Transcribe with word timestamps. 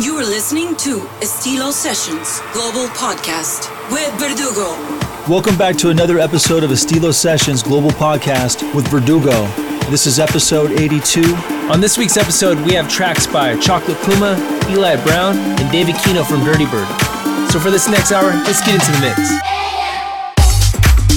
You 0.00 0.14
are 0.16 0.24
listening 0.24 0.76
to 0.76 1.00
Estilo 1.20 1.72
Sessions 1.72 2.40
Global 2.52 2.86
Podcast 2.94 3.68
with 3.90 4.08
Verdugo. 4.14 4.78
Welcome 5.28 5.58
back 5.58 5.76
to 5.78 5.90
another 5.90 6.20
episode 6.20 6.62
of 6.62 6.70
Estilo 6.70 7.12
Sessions 7.12 7.64
Global 7.64 7.90
Podcast 7.90 8.62
with 8.76 8.86
Verdugo. 8.86 9.46
This 9.90 10.06
is 10.06 10.20
episode 10.20 10.70
82. 10.70 11.34
On 11.72 11.80
this 11.80 11.98
week's 11.98 12.16
episode, 12.16 12.64
we 12.64 12.74
have 12.74 12.88
tracks 12.88 13.26
by 13.26 13.58
Chocolate 13.58 13.98
Puma, 14.02 14.36
Eli 14.70 15.02
Brown, 15.02 15.36
and 15.36 15.72
David 15.72 15.96
Kino 16.04 16.22
from 16.22 16.44
Dirty 16.44 16.66
Bird. 16.66 16.86
So 17.50 17.58
for 17.58 17.72
this 17.72 17.88
next 17.88 18.12
hour, 18.12 18.30
let's 18.44 18.60
get 18.60 18.74
into 18.74 18.92
the 18.92 19.00
mix. 19.02 19.18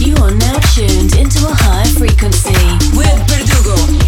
You 0.02 0.16
are 0.24 0.32
now 0.32 0.58
tuned 0.74 1.16
into 1.18 1.46
a 1.46 1.54
high 1.54 1.86
frequency 1.94 2.58
with 2.98 3.14
Verdugo. 3.30 4.01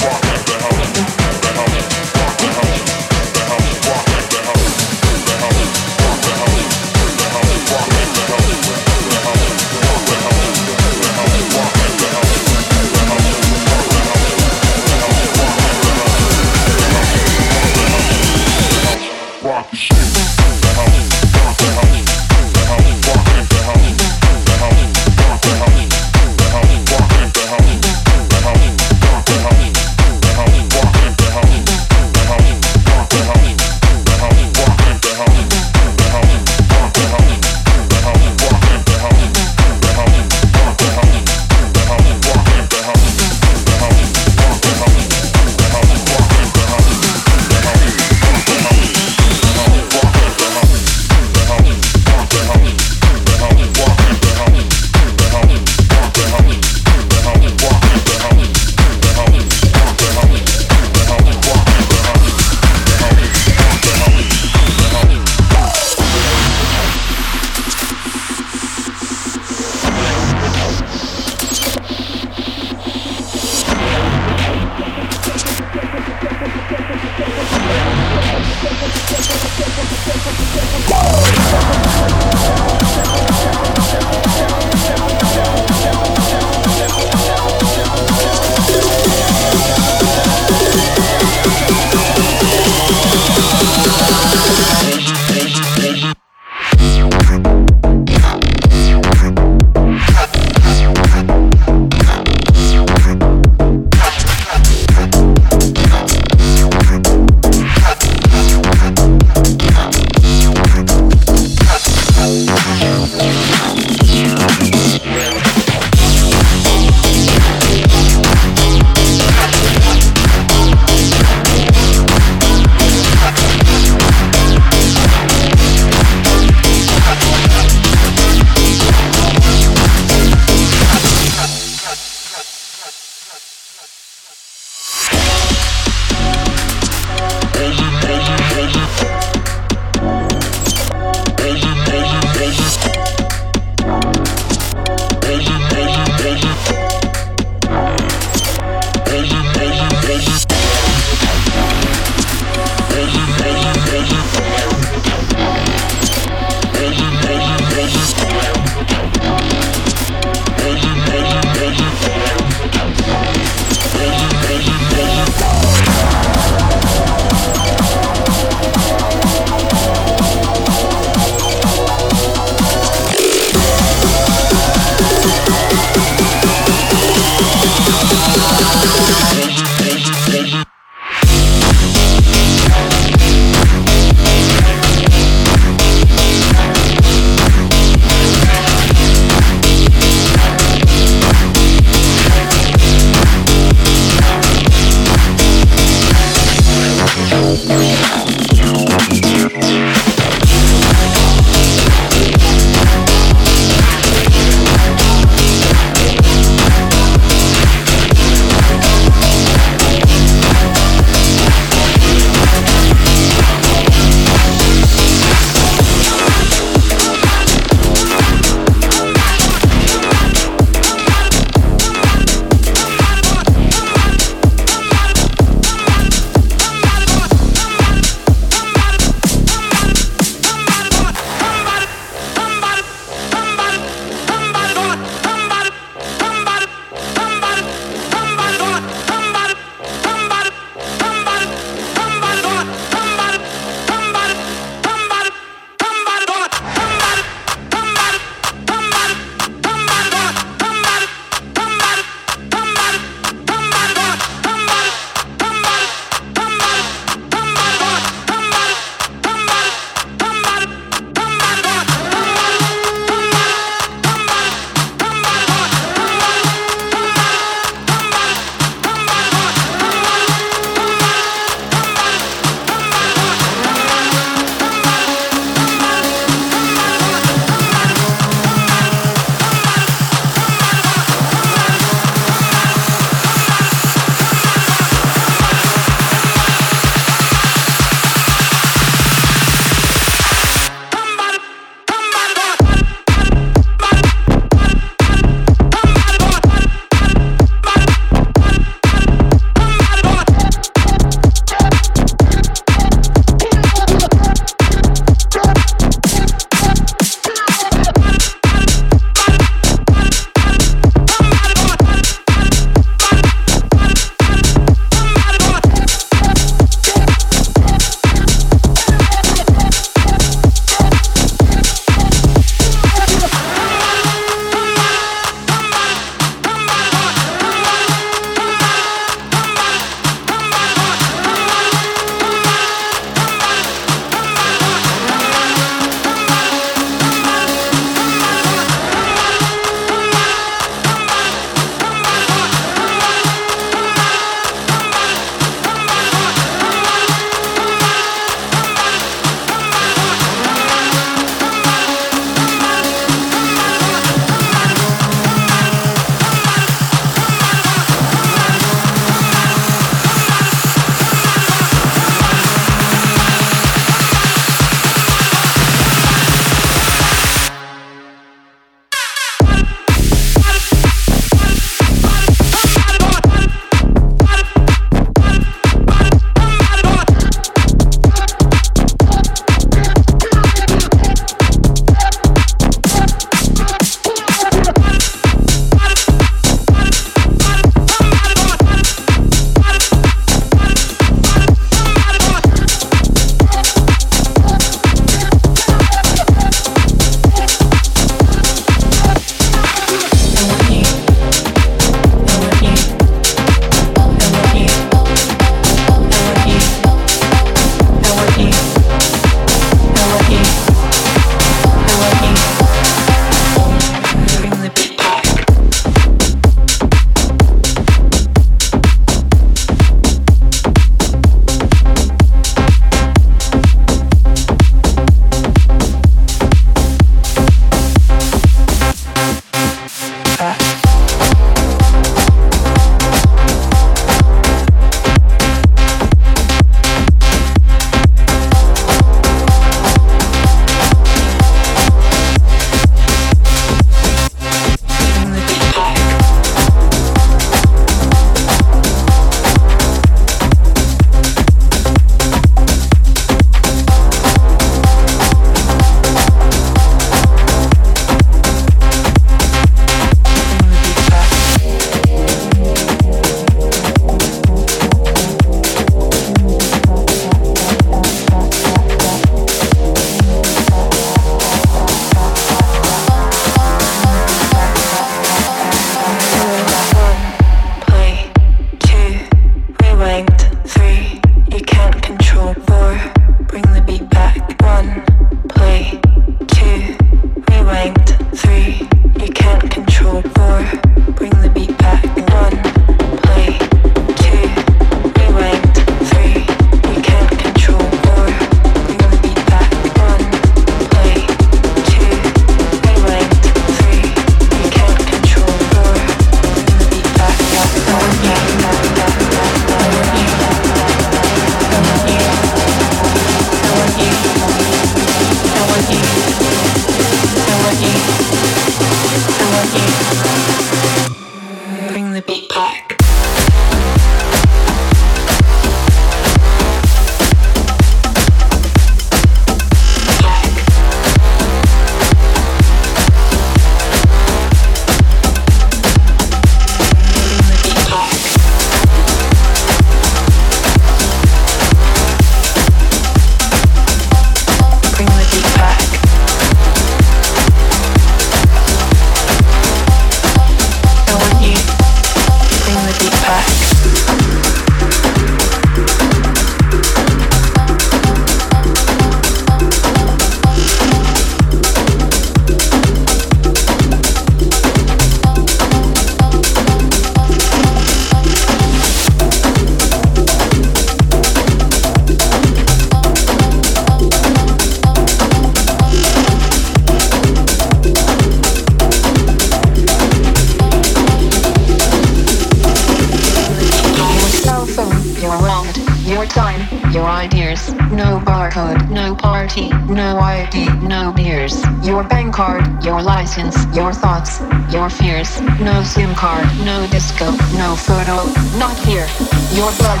Your 591.82 592.04
bank 592.04 592.34
card, 592.34 592.84
your 592.84 593.00
license, 593.00 593.56
your 593.74 593.92
thoughts, 593.92 594.40
your 594.70 594.90
fears. 594.90 595.40
No 595.60 595.82
SIM 595.82 596.14
card, 596.14 596.46
no 596.64 596.86
disco, 596.88 597.30
no 597.56 597.74
photo, 597.74 598.28
not 598.58 598.76
here. 598.84 599.08
Your 599.56 599.72
blood, 599.80 600.00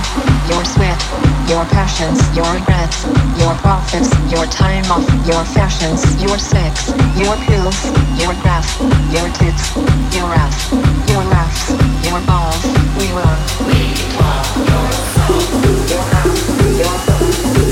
your 0.50 0.64
sweat, 0.64 1.00
your 1.48 1.64
passions, 1.72 2.20
your 2.36 2.44
regrets, 2.52 3.04
your 3.40 3.54
profits, 3.64 4.12
your 4.30 4.44
time 4.46 4.84
off, 4.92 5.08
your 5.26 5.44
fashions, 5.56 6.04
your 6.22 6.38
sex, 6.38 6.92
your 7.16 7.36
pills, 7.48 7.78
your 8.20 8.34
graph, 8.44 8.68
your 9.10 9.28
tits, 9.40 9.74
your 10.14 10.28
ass, 10.36 10.70
your 11.08 11.24
laughs, 11.32 11.70
your 12.04 12.20
balls. 12.28 12.60
We 13.00 13.08
will. 13.16 13.36
We 13.64 13.88
your 14.68 14.84
your 15.88 16.04
house, 16.12 16.44
your 16.76 16.94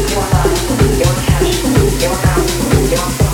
your 0.08 0.24
life, 0.32 0.98
your 0.98 1.25
your 2.02 2.14
house, 2.14 2.90
your 2.92 3.25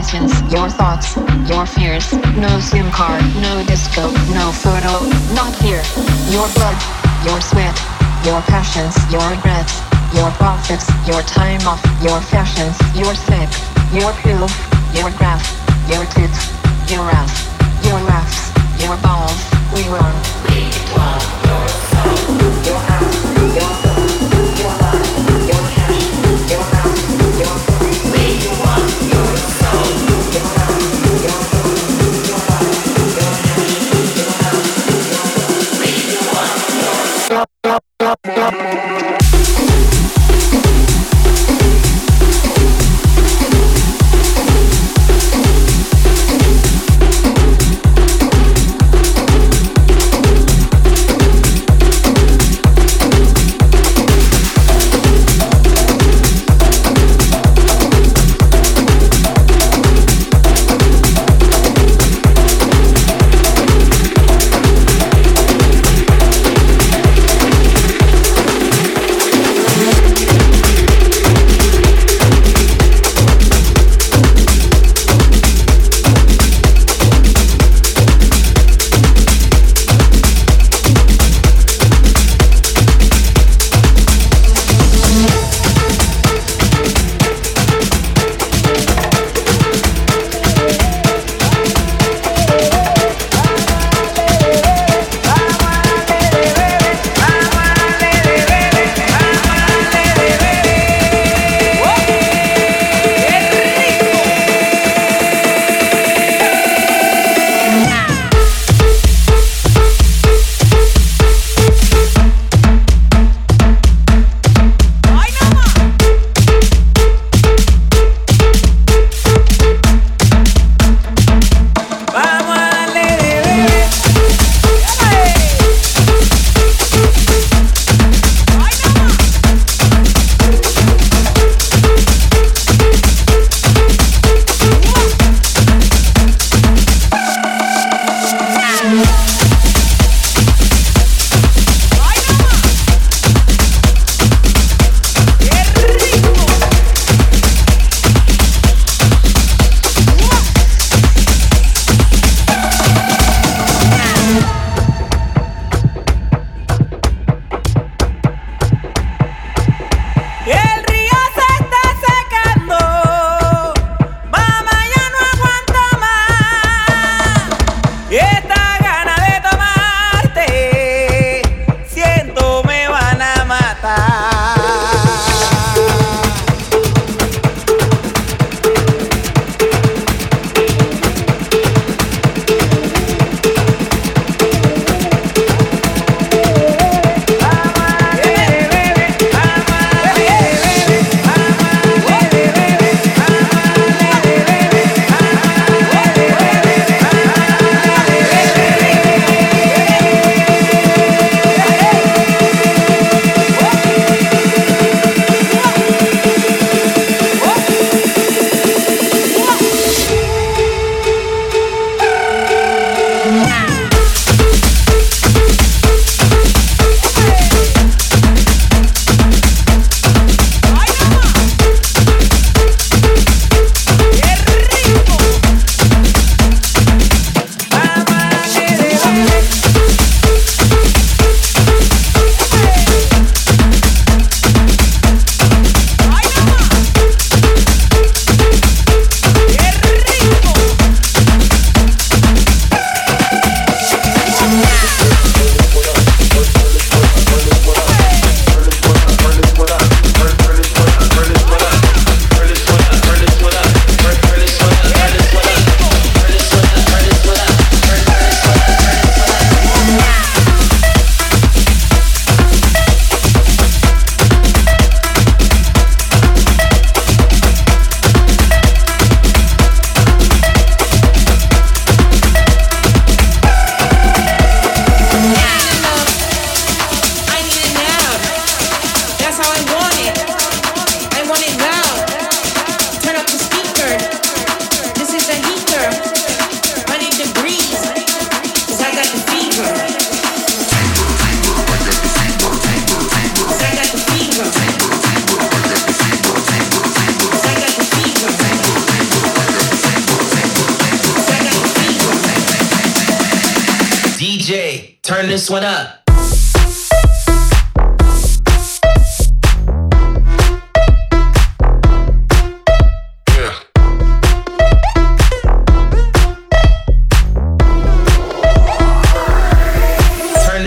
your 0.00 0.70
thoughts, 0.70 1.14
your 1.46 1.66
fears. 1.66 2.10
No 2.40 2.58
SIM 2.58 2.90
card, 2.90 3.22
no 3.36 3.62
disco, 3.66 4.08
no 4.32 4.50
photo, 4.50 5.04
not 5.36 5.52
here. 5.60 5.82
Your 6.32 6.48
blood, 6.56 6.78
your 7.22 7.38
sweat, 7.40 7.76
your 8.24 8.40
passions, 8.48 8.96
your 9.12 9.20
regrets, 9.28 9.76
your 10.16 10.30
profits, 10.40 10.88
your 11.06 11.20
time 11.22 11.60
off, 11.68 11.84
your 12.00 12.18
fashions, 12.32 12.76
your 12.96 13.14
sick, 13.14 13.50
your 13.92 14.12
pill, 14.24 14.48
your 14.96 15.10
graph, 15.20 15.44
your 15.86 16.06
tits, 16.16 16.48
your 16.90 17.04
ass, 17.12 17.44
your 17.84 18.00
laughs, 18.08 18.48
your 18.80 18.96
balls. 19.04 19.36
We 19.74 19.84
run. 19.92 20.16
We 20.48 20.64
want 20.96 21.22
your 21.44 21.68
soul, 21.92 22.64
your 22.64 22.80
ass, 22.88 23.84
your 23.84 23.89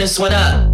this 0.04 0.20
one 0.20 0.34
up. 0.34 0.73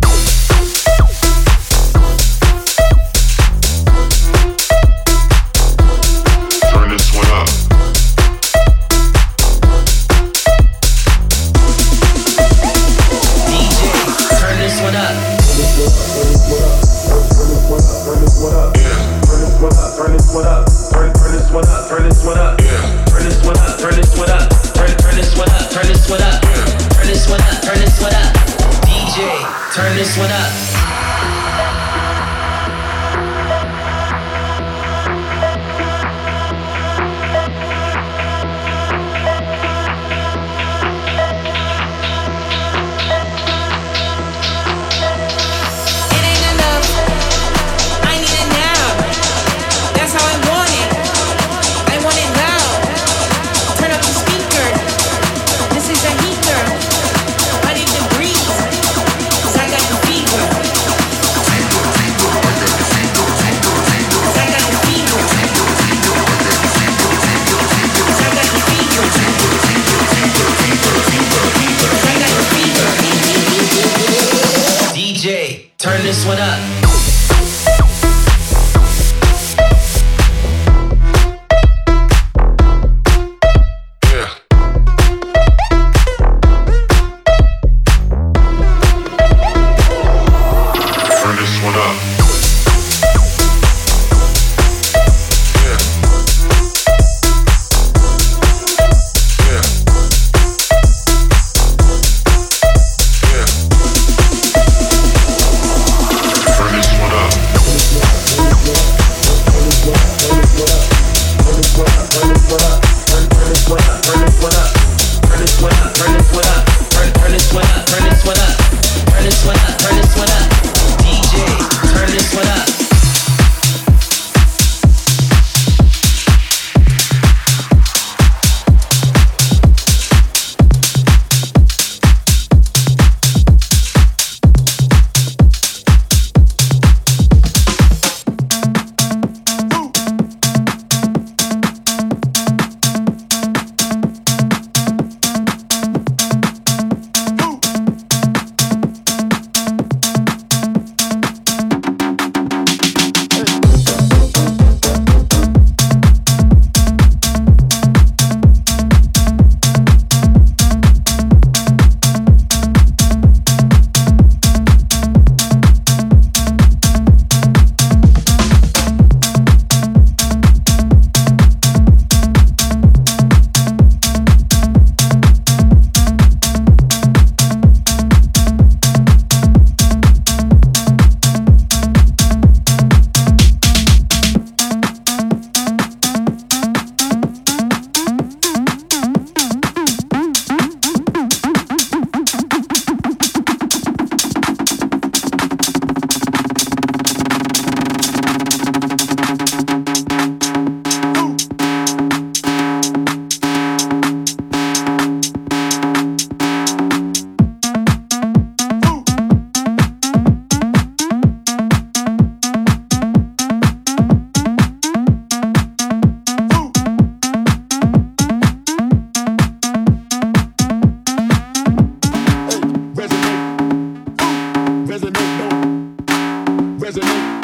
resonate. 226.89 227.38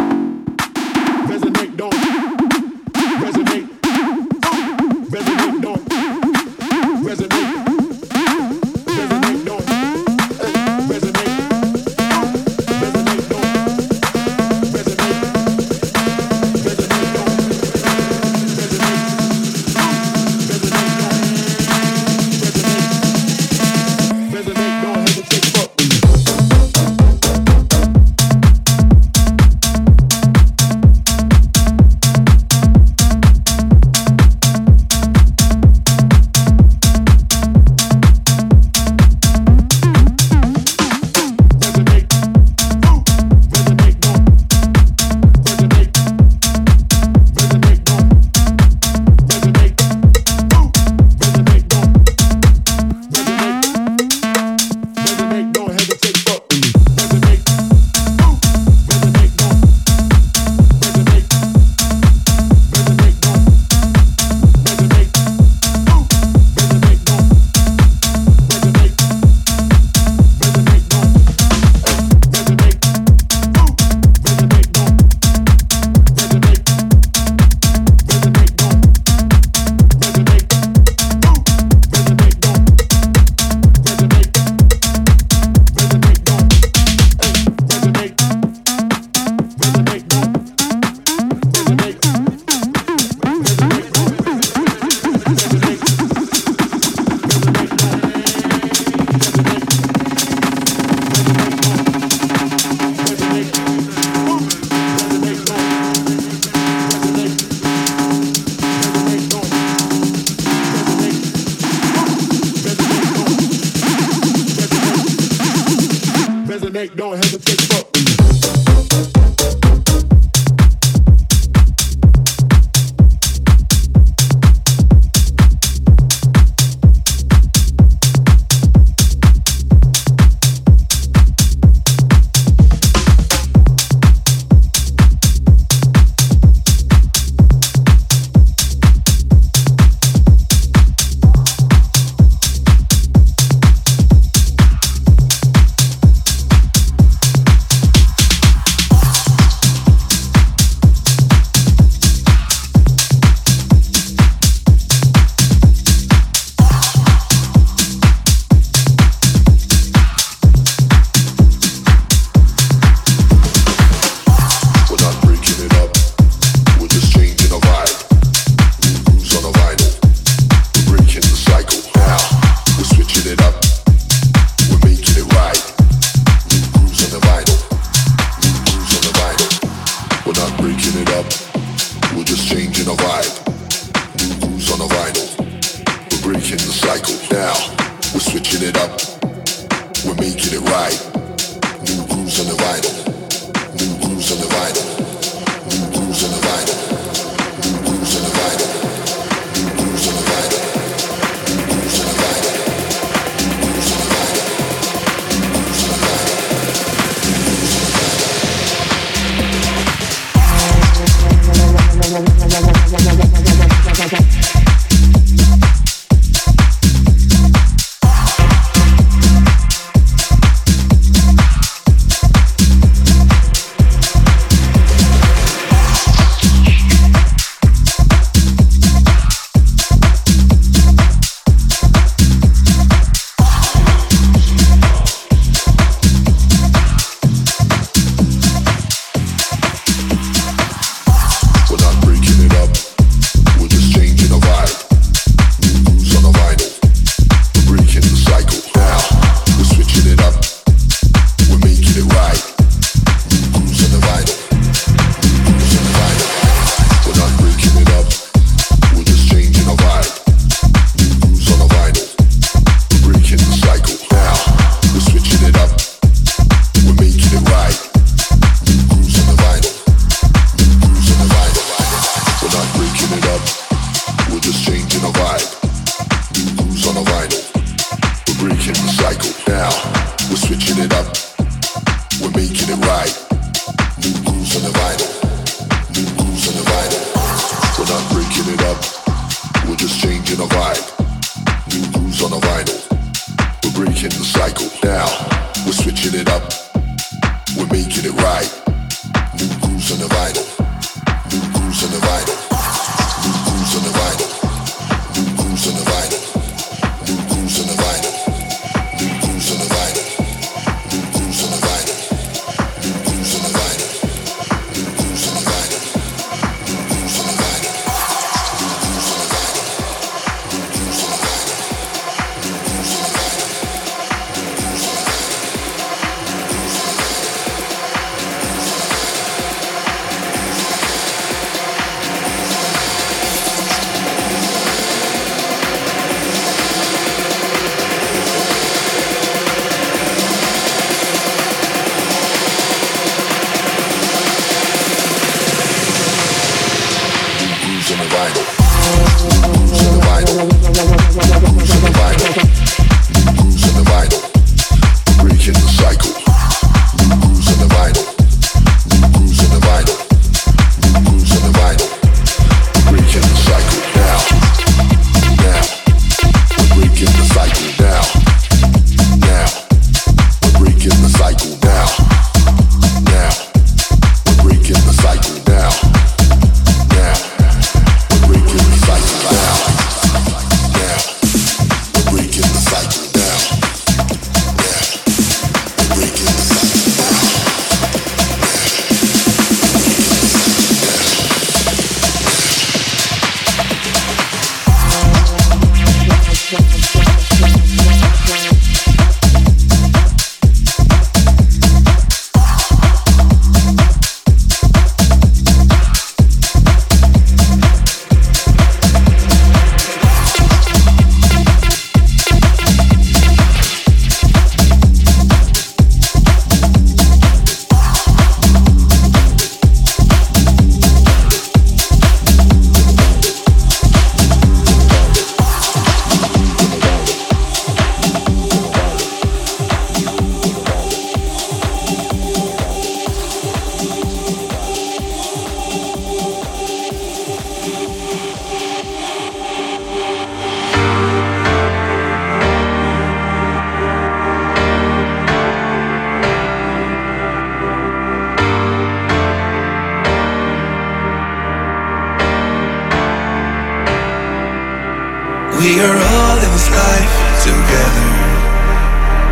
this 456.56 456.72
life 456.72 457.16
together. 457.44 458.12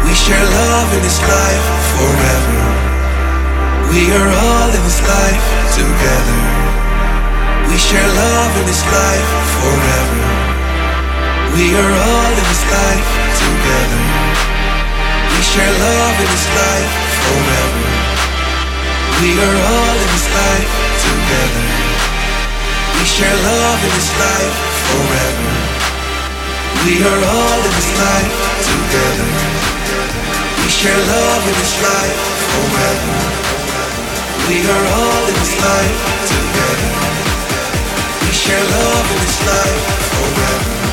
We 0.03 0.11
share 0.11 0.43
love 0.43 0.89
in 0.91 1.01
this 1.07 1.23
life 1.23 1.67
forever. 1.95 2.59
We 3.87 4.11
are 4.11 4.31
all 4.43 4.67
in 4.67 4.83
this 4.83 4.99
life 5.07 5.45
together. 5.71 6.41
We 7.71 7.79
share 7.79 8.11
love 8.11 8.51
in 8.59 8.65
this 8.67 8.83
life 8.83 9.29
forever. 9.55 10.23
We 11.55 11.71
are 11.79 11.93
all 12.11 12.33
in 12.35 12.45
this 12.51 12.65
life 12.67 13.07
together. 13.39 14.03
We 15.31 15.39
share 15.47 15.73
love 15.79 16.15
in 16.19 16.27
this 16.27 16.47
life 16.59 16.93
forever. 17.23 17.87
We 19.23 19.31
are 19.39 19.57
all 19.71 19.95
in 19.95 20.09
this 20.11 20.27
life 20.27 20.71
together. 21.07 21.67
We 22.99 23.05
share 23.07 23.37
love 23.47 23.79
in 23.79 23.91
this 23.95 24.11
life 24.19 24.55
forever. 24.91 25.82
We 26.81 26.93
are 27.05 27.21
all 27.35 27.59
in 27.67 27.73
this 27.77 27.91
life 28.01 28.33
together. 28.65 29.29
We 30.61 30.69
share 30.69 30.97
love 30.97 31.43
in 31.47 31.55
this 31.61 31.75
life 31.81 32.17
forever. 32.51 33.15
We 34.49 34.57
are 34.67 34.85
all 34.97 35.23
in 35.29 35.35
this 35.37 35.55
life 35.61 35.97
together. 36.27 36.91
We 38.25 38.31
share 38.33 38.65
love 38.77 39.05
in 39.13 39.19
this 39.21 39.39
life 39.47 39.81
forever. 40.17 40.92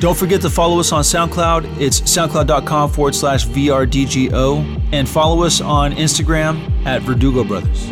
Don't 0.00 0.16
forget 0.16 0.40
to 0.42 0.50
follow 0.50 0.78
us 0.78 0.92
on 0.92 1.02
SoundCloud. 1.02 1.80
It's 1.80 2.00
soundcloud.com 2.00 2.90
forward 2.90 3.14
slash 3.14 3.46
VRDGO. 3.46 4.88
And 4.92 5.08
follow 5.08 5.42
us 5.42 5.60
on 5.60 5.92
Instagram 5.92 6.86
at 6.86 7.02
Verdugo 7.02 7.44
Brothers. 7.44 7.90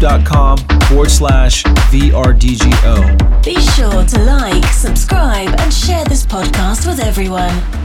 youtube.com 0.00 0.58
forward 0.88 1.10
slash 1.10 1.62
VRDGO. 1.64 3.44
Be 3.44 3.60
sure 3.60 4.04
to 4.04 4.18
like, 4.24 4.64
subscribe, 4.72 5.48
and 5.60 5.72
share 5.72 6.04
this 6.04 6.24
podcast 6.24 6.86
with 6.86 7.00
everyone. 7.00 7.79